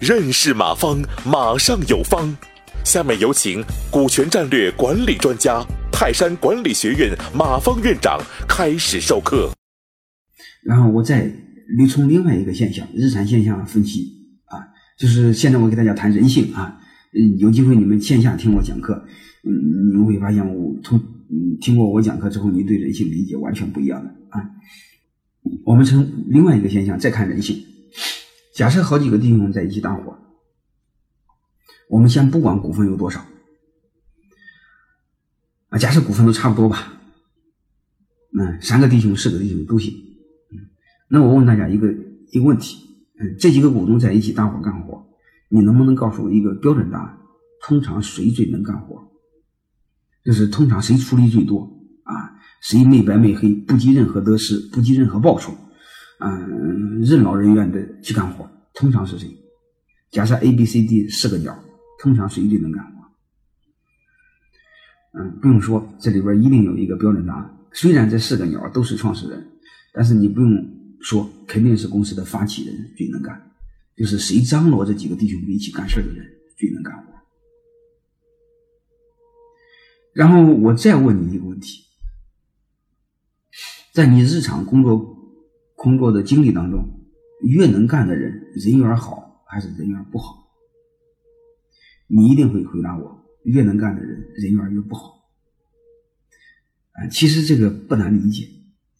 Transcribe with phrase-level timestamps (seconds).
[0.00, 2.36] 认识马方，马上有方。
[2.84, 9.50] 下面有请股权战略管理专家、泰山管理学院马方院长开始授课。
[10.64, 11.32] 然后我再
[11.88, 14.12] 从另外一个现象、日常现象分析
[14.46, 14.58] 啊，
[14.98, 16.80] 就是现在我给大家谈人性啊。
[17.14, 18.94] 嗯，有机会你们线下听我讲课，
[19.44, 24.42] 嗯，你会发现我从嗯听过我讲课之后，你对人性理解完全不一样的啊。
[25.64, 27.64] 我们从另外一个现象再看人性。
[28.54, 30.18] 假设好几个弟兄在一起搭伙，
[31.88, 33.24] 我们先不管股份有多少
[35.70, 37.00] 啊，假设股份都差不多吧，
[38.38, 39.94] 嗯，三个弟兄、四个弟兄都行，
[41.08, 41.92] 那我问大家一个
[42.30, 42.76] 一个问题，
[43.18, 45.06] 嗯，这几个股东在一起搭伙干活，
[45.48, 47.18] 你能不能告诉我一个标准答案？
[47.62, 49.10] 通常谁最能干活？
[50.24, 51.62] 就是通常谁出力最多
[52.04, 52.38] 啊？
[52.62, 55.52] 谁没白没黑，不计任何得失，不计任何报酬？
[56.20, 59.28] 嗯，任劳任怨的去干活，通常是谁？
[60.12, 61.58] 假设 A、B、C、D 四个鸟，
[62.00, 62.92] 通常谁最能干活？
[65.18, 67.58] 嗯，不用说，这里边一定有一个标准答案。
[67.72, 69.44] 虽然这四个鸟都是创始人，
[69.92, 70.50] 但是你不用
[71.00, 73.50] 说，肯定是公司的发起人最能干，
[73.96, 76.24] 就是谁张罗这几个弟兄一起干事的人
[76.56, 77.12] 最能干活。
[80.14, 81.82] 然后我再问你一个问题，
[83.92, 85.10] 在你日常工作。
[85.74, 87.00] 工作的经历当中，
[87.40, 90.46] 越能干的人人缘好还是人缘不好？
[92.06, 95.28] 你一定会回答我：越能干的人人缘越不好。
[96.92, 98.48] 啊，其实这个不难理解，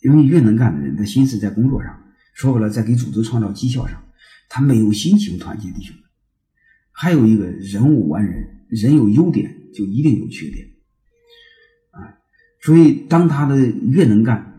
[0.00, 2.02] 因为越能干的人，他心思在工作上，
[2.34, 4.02] 说白了，在给组织创造绩效上，
[4.48, 6.04] 他没有心情团结弟兄们。
[6.90, 10.66] 还有一个人无完人，人有优点就一定有缺点。
[11.92, 12.18] 啊，
[12.60, 14.51] 所以当他的越能干，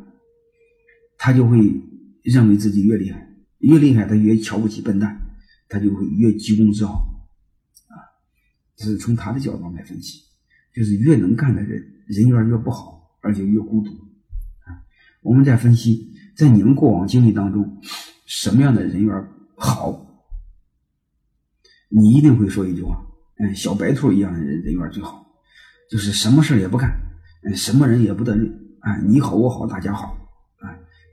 [1.23, 1.81] 他就会。
[2.23, 5.19] 认为自己越厉害，越厉害，他越瞧不起笨蛋，
[5.67, 6.93] 他就会越居功自傲，
[7.89, 7.99] 啊，
[8.77, 10.21] 这是从他的角度来分析，
[10.73, 14.87] 就是越能干的人人缘越不好，而且越孤独，啊，
[15.21, 17.77] 我们再分析，在你们过往经历当中，
[18.25, 20.23] 什么样的人缘好，
[21.89, 23.05] 你一定会说一句话，
[23.39, 25.27] 嗯，小白兔一样的人人缘最好，
[25.91, 26.89] 就是什么事也不干，
[27.43, 30.17] 嗯，什么人也不得罪，啊，你好我好大家好。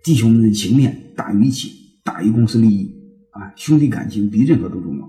[0.03, 1.69] 弟兄们的情面大于一切，
[2.03, 2.95] 大于公司利益
[3.33, 3.53] 啊！
[3.57, 5.05] 兄弟感情比任何都重要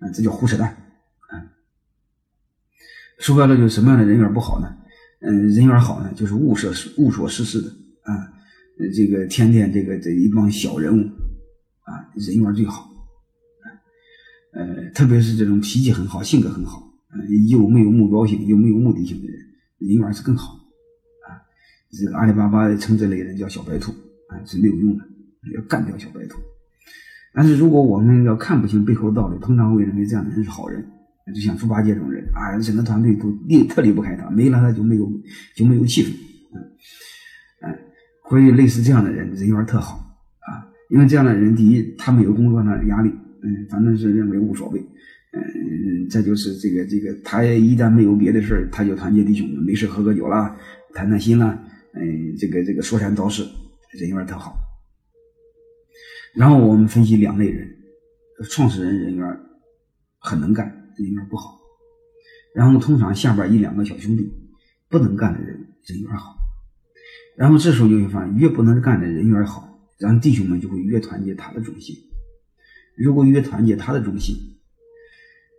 [0.00, 0.10] 啊！
[0.14, 1.34] 这叫胡扯淡啊！
[3.18, 4.76] 说白了，就是什么样的人缘不好呢？
[5.20, 7.68] 嗯，人缘好呢，就是无所无所事事的
[8.02, 8.32] 啊！
[8.94, 11.02] 这个天天这个这一帮小人物
[11.82, 12.82] 啊，人缘最好
[13.62, 13.66] 啊！
[14.52, 19.40] 呃，特别是这种脾气很好、性格很好、嗯，又没有目标性又没有目的性的人，
[19.78, 20.57] 人缘是更好。
[21.90, 23.92] 这个阿里巴巴称这类人叫小白兔
[24.28, 25.04] 啊，是没有用的，
[25.54, 26.38] 要干掉小白兔。
[27.34, 30.84] 但是如果我们要看不清背后道理，通常会认为这样的人是好人，
[31.34, 35.08] 就像猪八戒这种人啊，整个团队都离特离不开他，没了他就没有
[35.54, 36.08] 就没有气氛，
[36.54, 36.60] 嗯
[37.62, 37.78] 嗯，
[38.24, 39.96] 关于类似这样的人，人缘特好
[40.40, 43.10] 啊，因为这样的人，第一他没有工作上的压力，
[43.42, 44.80] 嗯，反正是认为无所谓，
[45.32, 50.56] 嗯，再就是这个这个，他一旦没有别的事他就团结弟兄们，没事喝喝酒啦，
[50.92, 51.58] 谈谈心啦。
[52.00, 53.42] 嗯，这个这个说三道四，
[53.92, 54.56] 人缘特好。
[56.34, 57.68] 然后我们分析两类人，
[58.48, 59.40] 创始人人缘
[60.18, 60.66] 很能干，
[60.96, 61.58] 人缘不好。
[62.54, 64.30] 然后通常下边一两个小兄弟
[64.88, 66.36] 不能干的人人缘好。
[67.36, 71.96] 然后这时候就会发现，越不能干的人缘好，然后弟兄们就会越团结他的中心。
[72.96, 74.36] 如果越团结他的中心，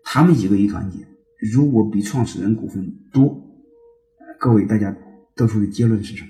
[0.04, 1.06] 他们几个一团结，
[1.52, 3.42] 如果比创始人股份多，
[4.40, 4.96] 各位大家。
[5.40, 6.30] 得出的结论是什么？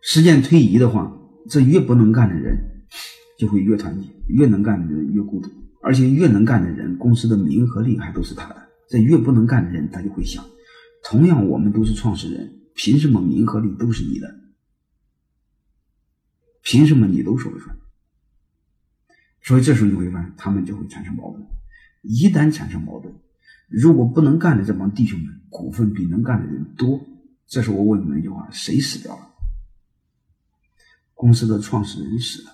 [0.00, 1.18] 时间推移的话，
[1.48, 2.86] 这越不能干的人
[3.36, 5.50] 就会越团结，越能干的人越孤独，
[5.82, 8.68] 而且越能干的人，公司的名和利还都是他的。
[8.88, 10.44] 这越不能干的人，他就会想：
[11.02, 14.32] 同样，我们都是创始人，凭什么名和利都是你的？
[16.62, 17.76] 凭什么你都说了算？
[19.42, 21.44] 所以这时候你会发现，他们就会产生矛盾。
[22.02, 23.12] 一旦产生矛盾，
[23.70, 27.00] 如果不能干的这帮弟兄们股份比能干的人多，
[27.46, 29.28] 这时候我问你们一句话：谁死掉了？
[31.14, 32.50] 公司的创始人死了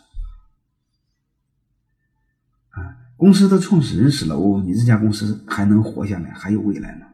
[2.70, 2.98] 啊！
[3.16, 7.06] 公司的创始人死了，我问你，这家公司还能活下来，还有未来吗？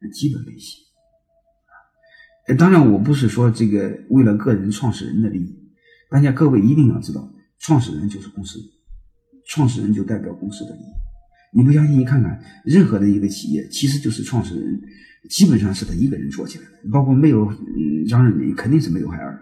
[0.00, 0.82] 那基本没戏
[1.66, 2.54] 啊！
[2.56, 5.72] 当然，我不是说这个为了个人创始人的利益，
[6.10, 8.60] 大家各位一定要知道，创始人就是公司，
[9.48, 10.92] 创始人就代表公司的利益。
[11.52, 11.98] 你不相信？
[11.98, 14.80] 你看看任何的一个企业，其实就是创始人，
[15.28, 16.90] 基本上是他一个人做起来的。
[16.90, 17.52] 包括没有
[18.08, 19.38] 张仁敏，肯定是没有海尔。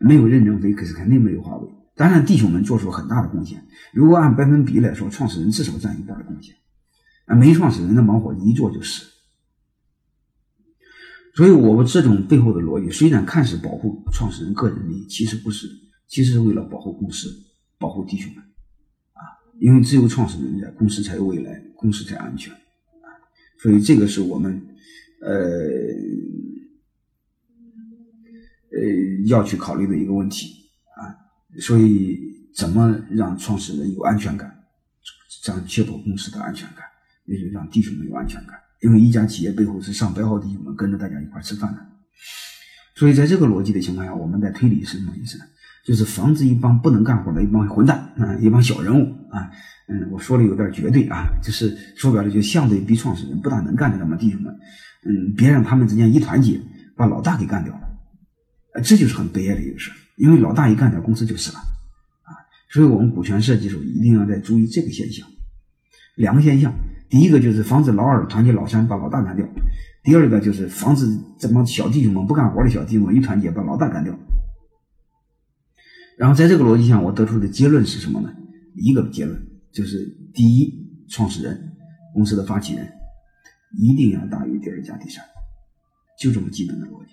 [0.00, 1.68] 没有任正非，可是肯定没有华为。
[1.94, 3.64] 当然，弟兄们做出了很大的贡献。
[3.94, 6.54] 如果按百分比来说，创始人至少占一半的贡献。
[7.26, 9.06] 啊，没创始人的忙活一做就是。
[11.36, 15.68] 所以，我们这种背后的逻辑，虽然看似保护创始人个人利益，其实不是，
[16.08, 17.28] 其实是为了保护公司，
[17.78, 18.44] 保护弟兄们。
[19.60, 22.52] 因为只有创始人在，公司才有未来，公司才安全。
[22.52, 23.08] 啊，
[23.62, 24.60] 所以这个是我们，
[25.22, 25.34] 呃，
[28.70, 31.14] 呃，要去考虑的一个问题啊。
[31.60, 32.18] 所以，
[32.54, 34.64] 怎么让创始人有安全感？
[35.42, 36.84] 这样确保公司的安全感，
[37.26, 38.58] 也就让弟兄们有安全感。
[38.80, 41.80] 因为一家企业背后是上百号弟兄们跟着大家一块吃饭的。
[42.96, 45.44] 所以，在这个逻辑的情况下，我们在推理是什么意思呢？
[45.84, 49.50] 就是防止一帮不能干活的一帮混蛋啊，一帮小人物啊。
[49.86, 54.50] 嗯，我说的有点绝对啊，就是说白了，就相对比创始人不大能干的那么弟兄们，
[55.04, 56.58] 嗯，别让他们之间一团结，
[56.96, 57.80] 把老大给干掉了。
[58.82, 59.92] 这就是很悲哀的一个事。
[60.16, 62.32] 因为老大一干掉，公司就死了，啊，
[62.70, 65.26] 所以我们股权设计时候一定要再注意这个现象。
[66.16, 66.72] 两个现象，
[67.10, 69.44] 第一个就是防止老二团结老三把老大干掉；
[70.02, 71.06] 第二个就是防止
[71.38, 74.18] 这帮小弟兄们不干活的小弟兄们一团结把老大干掉。
[76.16, 78.32] 然后在这个逻辑下，我得出的结论是什么呢？
[78.76, 79.40] 一个结论
[79.72, 80.72] 就是：第一，
[81.08, 81.72] 创始人
[82.12, 82.88] 公司的发起人
[83.76, 85.24] 一定要大于第二家第三，
[86.20, 87.12] 就这么基本的逻辑。